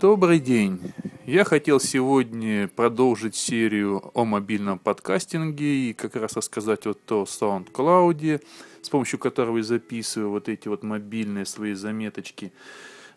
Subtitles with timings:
[0.00, 0.94] Добрый день.
[1.26, 8.42] Я хотел сегодня продолжить серию о мобильном подкастинге и как раз рассказать вот о SoundCloud,
[8.80, 12.50] с помощью которого я записываю вот эти вот мобильные свои заметочки.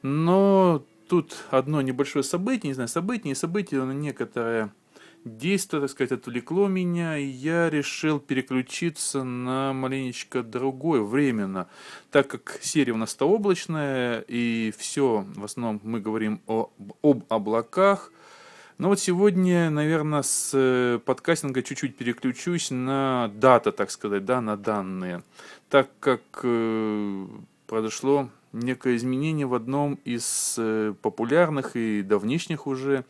[0.01, 4.73] Но тут одно небольшое событие, не знаю, событие, не событие, но некоторое
[5.25, 11.67] действие, так сказать, отвлекло меня, и я решил переключиться на маленечко другое, временно,
[12.11, 18.11] так как серия у нас-то облачная, и все, в основном мы говорим о, об облаках,
[18.77, 24.57] но вот сегодня, наверное, с э, подкастинга чуть-чуть переключусь на дата, так сказать, да, на
[24.57, 25.23] данные,
[25.69, 27.27] так как э,
[27.67, 33.05] произошло некое изменение в одном из э, популярных и давнишних уже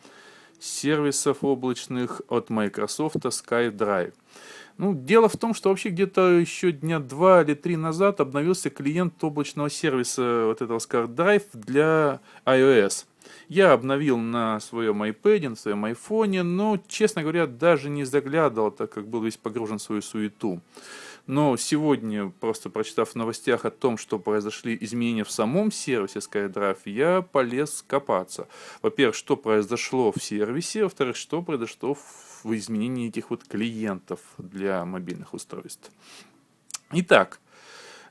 [0.64, 4.14] сервисов облачных от Microsoft SkyDrive.
[4.76, 9.22] Ну, дело в том, что вообще где-то еще дня два или три назад обновился клиент
[9.22, 13.04] облачного сервиса вот этого SkyDrive для iOS.
[13.48, 18.90] Я обновил на своем iPad, на своем iPhone, но, честно говоря, даже не заглядывал, так
[18.90, 20.60] как был весь погружен в свою суету.
[21.26, 26.78] Но сегодня, просто прочитав в новостях о том, что произошли изменения в самом сервисе SkyDrive,
[26.84, 28.46] я полез копаться.
[28.82, 31.96] Во-первых, что произошло в сервисе, во-вторых, что произошло
[32.42, 35.90] в изменении этих вот клиентов для мобильных устройств.
[36.92, 37.40] Итак,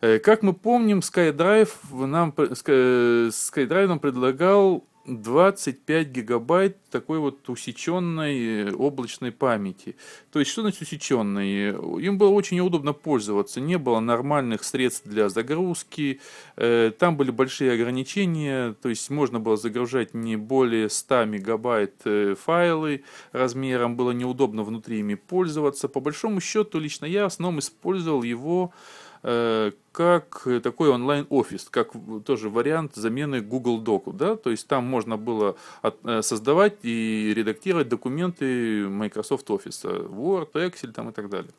[0.02, 8.73] э, как мы помним, SkyDrive нам, SkyDrive нам предлагал 25 гигабайт такой вот усеченной э,
[8.73, 9.96] облачной памяти.
[10.32, 11.72] То есть, что значит усеченной?
[12.06, 16.22] Им было очень неудобно пользоваться, не было нормальных средств для загрузки,
[16.56, 22.36] э, там были большие ограничения, то есть можно было загружать не более 100 мегабайт э,
[22.42, 25.90] файлы размером, было неудобно внутри ими пользоваться.
[25.90, 31.94] По большому счету, лично я в основном использовал его Э, как такой онлайн-офис, как
[32.26, 37.88] тоже вариант замены Google Doc, да, то есть там можно было э, создавать и редактировать
[37.88, 41.52] документы Microsoft Office, Word, Excel там и так далее.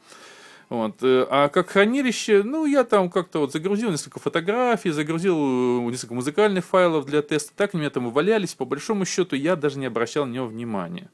[0.68, 0.96] Вот.
[1.02, 6.64] Э, а как хранилище, ну, я там как-то вот загрузил несколько фотографий, загрузил несколько музыкальных
[6.64, 9.86] файлов для теста, так они у меня там валялись, по большому счету я даже не
[9.86, 11.10] обращал на него внимания.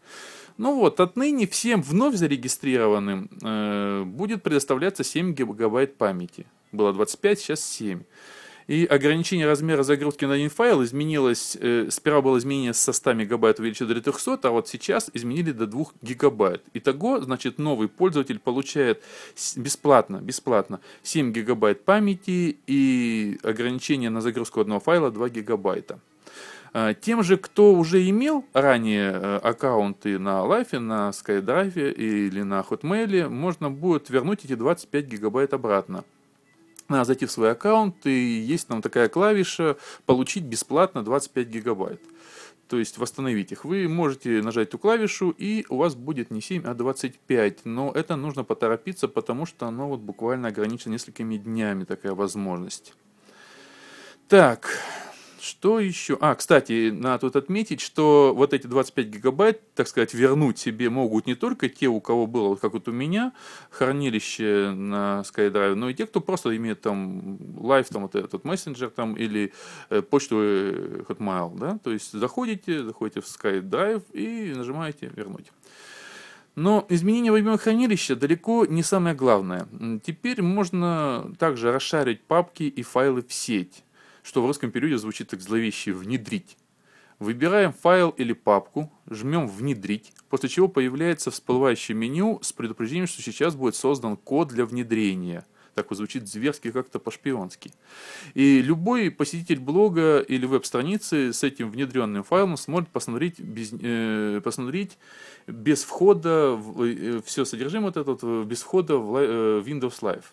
[0.59, 6.47] Ну вот, отныне всем вновь зарегистрированным э, будет предоставляться 7 гигабайт памяти.
[6.73, 8.03] Было 25, сейчас 7.
[8.71, 13.59] И ограничение размера загрузки на один файл изменилось, э, сперва было изменение со 100 мегабайт
[13.59, 16.63] увеличили до 300, а вот сейчас изменили до 2 гигабайт.
[16.75, 19.03] Итого, значит, новый пользователь получает
[19.57, 25.99] бесплатно, бесплатно 7 гигабайт памяти и ограничение на загрузку одного файла 2 гигабайта.
[26.73, 32.61] А, тем же, кто уже имел ранее э, аккаунты на Life, на SkyDrive или на
[32.61, 36.05] Hotmail, можно будет вернуть эти 25 гигабайт обратно.
[36.89, 39.77] Надо зайти в свой аккаунт, и есть там такая клавиша
[40.07, 42.01] «Получить бесплатно 25 гигабайт».
[42.67, 43.65] То есть восстановить их.
[43.65, 47.65] Вы можете нажать эту клавишу, и у вас будет не 7, а 25.
[47.65, 52.95] Но это нужно поторопиться, потому что оно вот буквально ограничено несколькими днями, такая возможность.
[54.29, 54.71] Так,
[55.41, 56.17] что еще?
[56.21, 61.27] А, кстати, надо тут отметить, что вот эти 25 гигабайт, так сказать, вернуть себе могут
[61.27, 63.33] не только те, у кого было, как вот у меня,
[63.71, 68.91] хранилище на SkyDrive, но и те, кто просто имеет там Live, там вот этот мессенджер
[68.91, 69.53] там или
[69.89, 75.51] э, почту э, Hotmail, да, то есть заходите, заходите в SkyDrive и нажимаете «Вернуть».
[76.57, 79.67] Но изменение в хранилища далеко не самое главное.
[80.03, 83.85] Теперь можно также расшарить папки и файлы в сеть
[84.31, 86.57] что в русском периоде звучит так зловеще «внедрить».
[87.19, 93.57] Выбираем файл или папку, жмем «Внедрить», после чего появляется всплывающее меню с предупреждением, что сейчас
[93.57, 95.45] будет создан код для внедрения.
[95.75, 97.73] Так вот звучит зверски как-то по-шпионски.
[98.35, 104.97] И любой посетитель блога или веб-страницы с этим внедренным файлом сможет посмотреть без, э, посмотреть
[105.49, 110.27] без входа, в, э, все содержимое вот это без входа в э, Windows Live.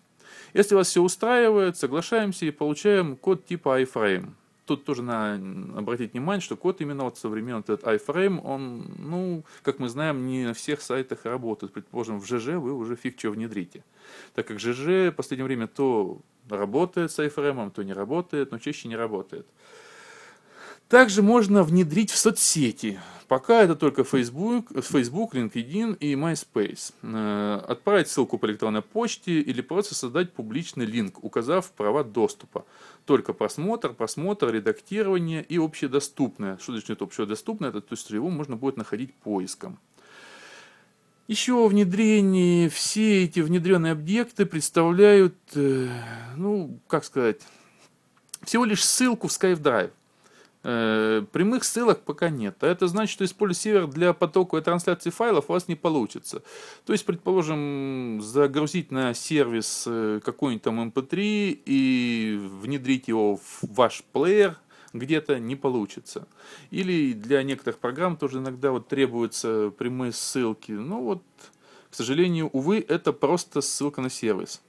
[0.53, 4.31] Если вас все устраивает, соглашаемся и получаем код типа iFrame.
[4.65, 5.41] Тут тоже надо
[5.77, 10.45] обратить внимание, что код именно вот современный этот iFrame, он, ну, как мы знаем, не
[10.45, 11.71] на всех сайтах работает.
[11.71, 13.85] Предположим, в ЖЖ вы уже фиг что внедрите.
[14.35, 18.89] Так как ЖЖ в последнее время то работает с iFrame, то не работает, но чаще
[18.89, 19.47] не работает.
[20.89, 22.99] Также можно внедрить в соцсети.
[23.27, 26.93] Пока это только Facebook, Facebook, LinkedIn и MySpace.
[27.01, 32.65] Э, отправить ссылку по электронной почте или просто создать публичный линк, указав права доступа.
[33.05, 36.57] Только просмотр, просмотр, редактирование и общедоступное.
[36.57, 37.69] Что значит общедоступное?
[37.69, 39.77] Это то есть его можно будет находить поиском.
[41.27, 45.89] Еще внедрение, все эти внедренные объекты представляют, э,
[46.37, 47.41] ну, как сказать,
[48.45, 49.91] всего лишь ссылку в SkyDrive.
[50.69, 52.57] Э, прямых ссылок пока нет.
[52.59, 56.43] А это значит, что использовать сервер для потоковой трансляции файлов у вас не получится.
[56.85, 63.59] То есть, предположим, загрузить на сервис э, какой-нибудь там MP3 эм и внедрить его в
[63.61, 64.57] ваш плеер
[64.91, 66.27] где-то не получится.
[66.69, 70.73] Или для некоторых программ тоже иногда вот требуются прямые ссылки.
[70.73, 71.23] Ну вот,
[71.89, 74.61] к сожалению, увы, это просто ссылка на сервис.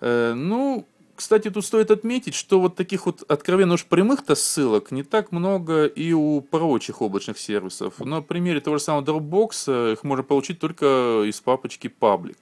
[0.00, 0.84] Э, ну,
[1.18, 5.84] кстати, тут стоит отметить, что вот таких вот откровенно уж прямых-то ссылок не так много
[5.86, 7.98] и у прочих облачных сервисов.
[7.98, 12.36] На примере того же самого Dropbox э, их можно получить только из папочки Public.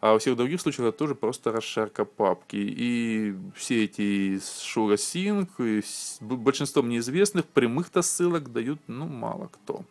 [0.00, 2.56] А во всех других случаях это тоже просто расшарка папки.
[2.56, 5.84] И все эти Shura Sync, и
[6.20, 9.82] большинство неизвестных прямых-то ссылок дают ну мало кто.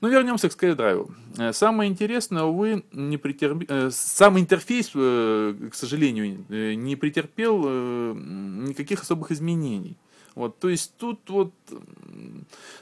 [0.00, 1.10] Но ну, вернемся к SkyDrive.
[1.38, 3.64] Э, самое интересное, увы, не претерп...
[3.68, 9.96] Э, сам интерфейс, э, к сожалению, не претерпел никаких особых изменений.
[10.36, 11.52] Вот, то есть тут вот,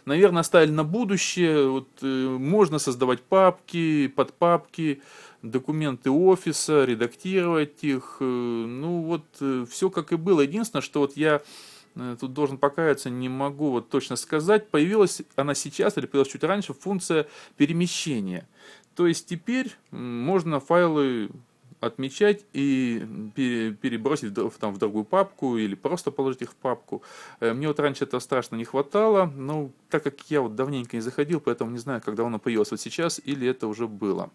[0.05, 1.71] наверное, оставили на будущее.
[1.71, 5.01] Вот, можно создавать папки, подпапки,
[5.41, 8.19] документы офиса, редактировать их.
[8.21, 10.43] Ну вот, все как и было.
[10.43, 11.41] Единственное, что вот я
[12.21, 16.75] тут должен покаяться, не могу вот точно сказать, появилась она сейчас или появилась чуть раньше
[16.75, 17.27] функция
[17.57, 18.47] перемещения.
[18.95, 21.31] То есть теперь можно файлы
[21.81, 27.03] отмечать и перебросить там, в другую папку или просто положить их в папку.
[27.41, 31.03] Э, мне вот раньше этого страшно не хватало, но так как я вот давненько не
[31.03, 34.31] заходил, поэтому не знаю, когда оно появилось вот сейчас или это уже было.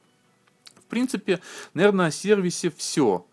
[0.76, 1.40] В принципе,
[1.74, 3.26] наверное, о сервисе все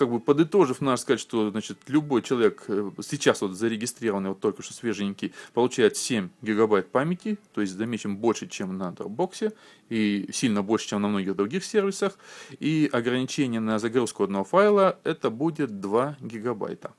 [0.00, 4.62] как бы подытожив, надо сказать, что значит, любой человек э, сейчас вот зарегистрированный, вот только
[4.62, 9.52] что свеженький, получает 7 гигабайт памяти, то есть замечен больше, чем на Dropbox,
[9.90, 12.18] и сильно больше, чем на многих других сервисах.
[12.60, 16.94] И ограничение на загрузку одного файла это будет 2 гигабайта.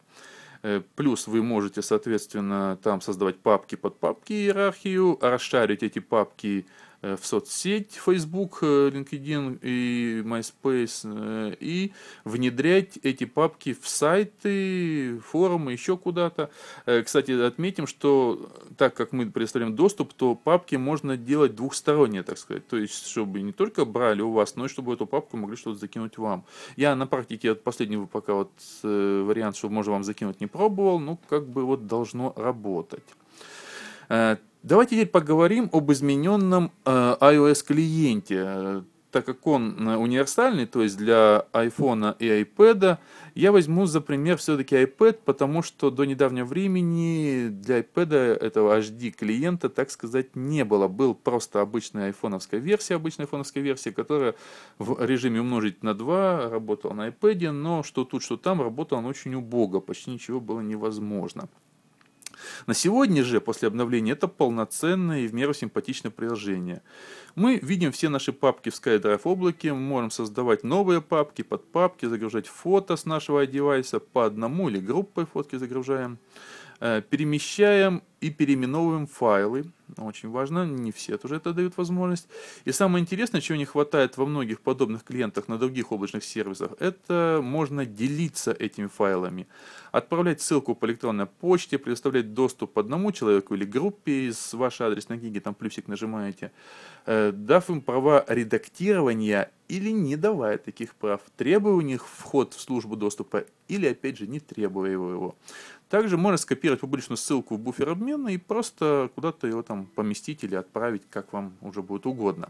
[0.62, 6.68] Э, плюс вы можете, соответственно, там создавать папки под папки иерархию, расшарить эти папки
[7.02, 11.94] в соцсеть Facebook, э, LinkedIn и MySpace э, и
[12.24, 16.52] внедрять эти папки в сайты, форумы, еще куда-то.
[16.86, 22.68] Кстати, отметим, что так как мы представляем доступ, то папки можно делать двухсторонние, так сказать.
[22.68, 25.80] То есть, чтобы не только брали у вас, но и чтобы эту папку могли что-то
[25.80, 26.46] закинуть вам.
[26.76, 28.52] Я на практике вот последний пока вот
[28.84, 33.04] вариант, что можно вам закинуть, не пробовал, ну как бы вот должно работать.
[34.64, 38.84] Давайте теперь поговорим об измененном э, iOS клиенте.
[39.10, 43.00] Так как он э, универсальный, то есть для iPhone и iPad,
[43.34, 49.10] я возьму за пример все-таки iPad, потому что до недавнего времени для iPad этого HD
[49.10, 50.88] клиента, так сказать, не было.
[50.88, 54.36] Был просто обычная айфоновская версия, обычная айфоновская версия, которая
[54.78, 59.10] в режиме умножить на 2 работала на iPad, но что тут, что там, работала она
[59.10, 61.50] очень убого, почти ничего было невозможно.
[62.68, 66.82] На сегодня же, после обновления, это полноценное и в меру симпатичное приложение.
[67.36, 72.48] Мы видим все наши папки в SkyDrive облаке, мы можем создавать новые папки, подпапки, загружать
[72.48, 76.18] фото с нашего девайса по одному или группой фотки загружаем.
[76.84, 79.66] Э, перемещаем и переименовываем файлы.
[79.98, 82.28] Очень важно, не все тоже это дают возможность.
[82.66, 87.40] И самое интересное, чего не хватает во многих подобных клиентах на других облачных сервисах, это
[87.44, 89.48] можно делиться этими файлами.
[89.92, 95.40] Отправлять ссылку по электронной почте, предоставлять доступ одному человеку или группе из вашей адресной книги,
[95.40, 96.52] там плюсик нажимаете,
[97.06, 102.62] э, дав им права редактирования или не давая таких прав, требуя у них вход в
[102.62, 105.36] службу доступа или, опять же, не требуя его.
[105.92, 110.56] Также можно скопировать публичную ссылку в буфер обмена и просто куда-то его там поместить или
[110.56, 112.50] отправить, как вам уже будет угодно.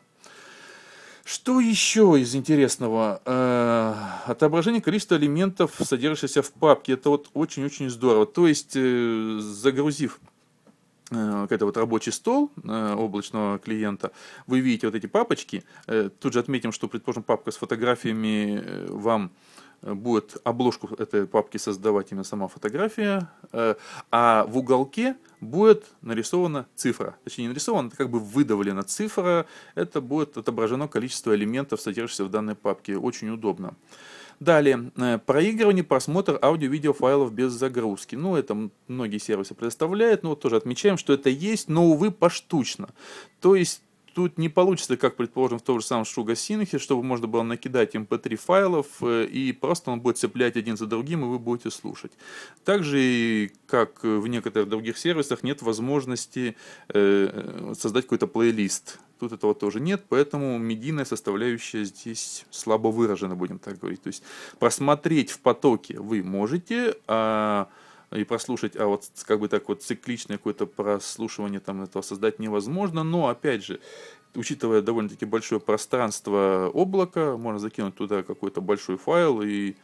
[1.23, 3.19] Что еще из интересного?
[3.25, 3.95] Э,
[4.27, 6.93] отображение количества элементов, содержащихся в папке.
[6.93, 8.27] Это вот очень-очень здорово.
[8.27, 10.19] То есть, э, загрузив
[11.09, 14.11] э, какой-то вот рабочий стол облачного клиента,
[14.45, 15.63] вы видите вот эти папочки.
[16.19, 19.31] Тут же отметим, что, предположим, папка с фотографиями вам
[19.81, 23.75] будет обложку этой папки создавать именно сама фотография, э,
[24.11, 27.15] а в уголке будет нарисована цифра.
[27.23, 29.47] Точнее, не нарисована, это как бы выдавлена цифра.
[29.75, 32.97] Это будет отображено количество элементов, содержащихся в данной папке.
[32.97, 33.75] Очень удобно.
[34.39, 38.15] Далее, э, проигрывание, просмотр аудио-видео файлов без загрузки.
[38.15, 42.89] Ну, это многие сервисы предоставляют, но вот тоже отмечаем, что это есть, но, увы, поштучно.
[43.39, 43.83] То есть
[44.13, 47.95] тут не получится, как предположим, в том же самом Шуга Синхе, чтобы можно было накидать
[47.95, 52.11] mp3 файлов, э, и просто он будет цеплять один за другим, и вы будете слушать.
[52.63, 56.55] Также, как в некоторых других сервисах, нет возможности
[56.89, 58.99] э, создать какой-то плейлист.
[59.19, 64.01] Тут этого тоже нет, поэтому медийная составляющая здесь слабо выражена, будем так говорить.
[64.01, 64.23] То есть
[64.57, 67.69] просмотреть в потоке вы можете, а
[68.15, 73.03] и прослушать, а вот как бы так вот цикличное какое-то прослушивание там этого создать невозможно,
[73.03, 73.79] но опять же,
[74.35, 79.75] учитывая довольно-таки большое пространство облака, можно закинуть туда какой-то большой файл, и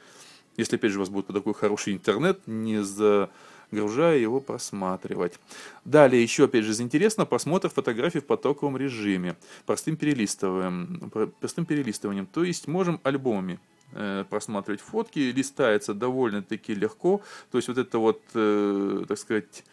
[0.58, 5.40] если опять же у вас будет такой хороший интернет, не загружая его просматривать.
[5.86, 12.26] Далее еще опять же из интересного просмотр фотографий в потоковом режиме, простым перелистыванием, простым перелистыванием,
[12.26, 13.60] то есть можем альбомами
[14.30, 17.22] просматривать фотки, листается довольно-таки легко.
[17.52, 19.64] То есть вот это вот, э, так сказать,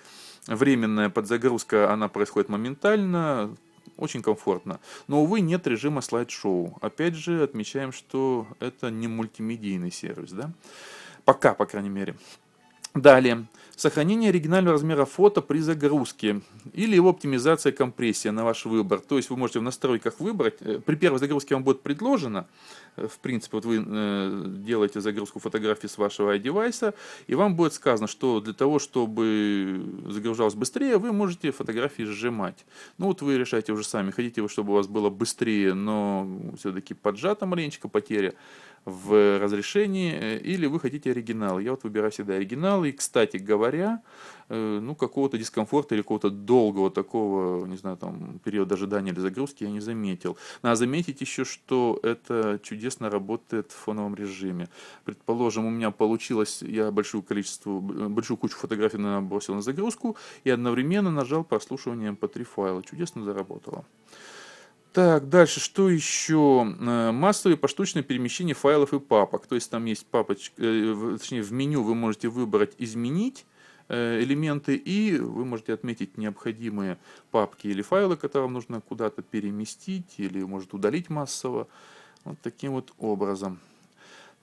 [0.46, 3.54] временная подзагрузка, она происходит моментально,
[3.96, 4.80] очень комфортно.
[5.08, 6.78] Но, увы, нет режима слайд-шоу.
[6.80, 10.50] Опять же, отмечаем, что это не мультимедийный сервис, да?
[11.24, 12.16] Пока, по крайней мере.
[12.94, 13.46] Далее.
[13.74, 19.00] Сохранение оригинального размера фото при загрузке или его оптимизация компрессия на ваш выбор.
[19.00, 22.46] То есть вы можете в настройках выбрать, э, при первой загрузке вам будет предложено,
[22.94, 26.94] э, в принципе, вот вы э, делаете загрузку фотографий с вашего iDevice,
[27.26, 32.64] и вам будет сказано, что для того, чтобы загружалось быстрее, вы можете фотографии сжимать.
[32.98, 36.94] Ну вот вы решаете уже сами, хотите вы, чтобы у вас было быстрее, но все-таки
[36.94, 38.34] поджата маленечко потеря
[38.84, 41.58] в разрешении, или вы хотите оригинал.
[41.58, 44.02] Я вот выбираю всегда оригинал, и, кстати говоря,
[44.48, 49.64] э, ну, какого-то дискомфорта или какого-то долгого такого, не знаю, там, периода ожидания или загрузки
[49.64, 50.36] я не заметил.
[50.62, 54.68] Надо заметить еще, что это чудесно работает в фоновом режиме.
[55.04, 61.10] Предположим, у меня получилось, я большую количество, большую кучу фотографий набросил на загрузку и одновременно
[61.10, 62.82] нажал прослушивание MP3 эм файла.
[62.82, 63.84] Чудесно заработало.
[64.94, 66.64] Так, дальше, что еще?
[66.80, 69.46] Э, массовые поштучные перемещения файлов и папок.
[69.46, 73.44] То есть там есть папочка, э, точнее в меню вы можете выбрать «Изменить»,
[73.86, 76.96] Э, элементы, и вы можете отметить необходимые
[77.30, 81.68] папки или файлы, которые вам нужно куда-то переместить или, может, удалить массово.
[82.24, 83.60] Вот таким вот образом.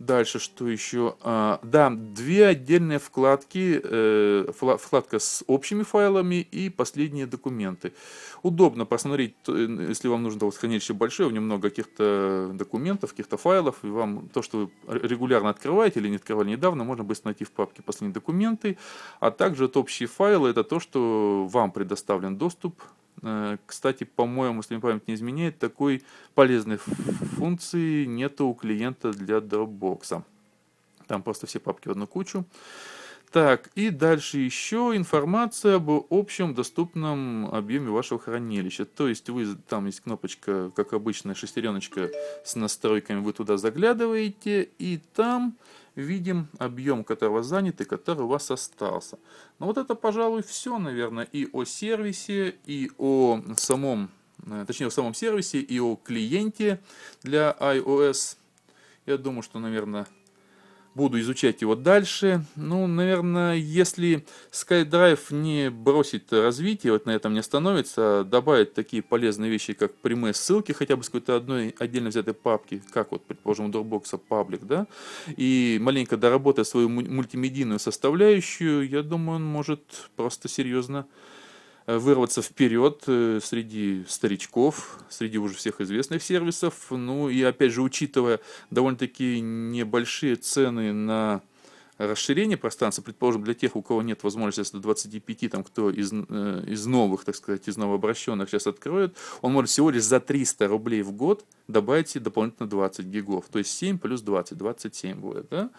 [0.01, 1.15] Дальше, что еще?
[1.21, 3.79] А, да, две отдельные вкладки.
[3.83, 7.93] Э, вкладка с общими файлами и последние документы.
[8.41, 13.75] Удобно посмотреть, если вам нужно вот, хранилище большое, в нем много каких-то документов, каких-то файлов,
[13.83, 17.51] и вам то, что вы регулярно открываете или не открывали недавно, можно быстро найти в
[17.51, 18.79] папке последние документы.
[19.19, 23.00] А также вот общие файлы, это то, что вам предоставлен доступ Э,
[23.65, 30.23] кстати, по-моему, если мне память не изменяет, такой полезной функции нету у клиента для Dropbox.
[31.07, 32.45] Там просто все папки в одну кучу.
[33.31, 38.83] Так, и дальше еще информация об общем доступном объеме вашего хранилища.
[38.83, 42.09] То есть вы, там есть кнопочка, как обычная шестереночка
[42.43, 45.55] с настройками, вы туда заглядываете, и там
[45.95, 49.17] видим объем, который вас занят и который у вас остался.
[49.59, 54.09] Но вот это, пожалуй, все, наверное, и о сервисе, и о самом,
[54.45, 56.81] э, точнее, о самом сервисе, и о клиенте
[57.23, 58.35] для iOS.
[59.05, 60.05] Я думаю, что, наверное,
[60.95, 62.43] буду изучать его дальше.
[62.55, 69.01] Ну, наверное, если SkyDrive не бросит развитие, вот на этом не остановится, а добавит такие
[69.01, 73.23] полезные вещи, как прямые ссылки, хотя бы с какой-то одной отдельно взятой папки, как вот,
[73.23, 74.87] предположим, у Dropbox паблик, да,
[75.37, 79.81] и маленько доработать свою мультимедийную составляющую, я думаю, он может
[80.15, 81.05] просто серьезно
[81.87, 86.87] вырваться вперед э, среди старичков, среди уже всех известных сервисов.
[86.89, 91.41] Ну и опять же, учитывая довольно-таки небольшие цены на
[92.07, 96.63] расширение пространства, предположим, для тех, у кого нет возможности до 25, там, кто из, э,
[96.67, 101.01] из новых, так сказать, из новообращенных сейчас откроет, он может всего лишь за 300 рублей
[101.01, 103.45] в год добавить дополнительно 20 гигов.
[103.51, 105.49] То есть 7 плюс 20, 27 будет.
[105.49, 105.69] Да?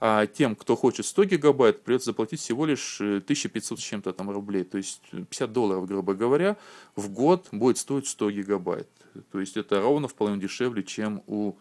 [0.00, 4.64] А тем, кто хочет 100 гигабайт, придется заплатить всего лишь 1500 с чем-то там рублей.
[4.64, 6.56] То есть 50 долларов, грубо говоря,
[6.96, 8.88] в год будет стоить 100 гигабайт.
[9.30, 11.54] То есть это ровно в половину дешевле, чем у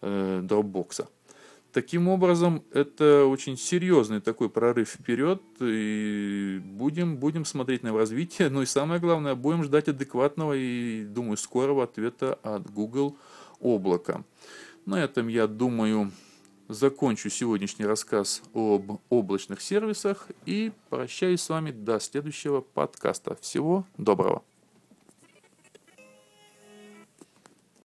[0.00, 1.06] э, Dropbox.
[1.74, 8.48] Таким образом, это очень серьезный такой прорыв вперед, и будем, будем смотреть на его развитие,
[8.48, 13.16] ну и самое главное, будем ждать адекватного и, думаю, скорого ответа от Google
[13.58, 14.22] облака.
[14.86, 16.12] На этом, я думаю,
[16.68, 23.36] закончу сегодняшний рассказ об облачных сервисах и прощаюсь с вами до следующего подкаста.
[23.40, 24.44] Всего доброго!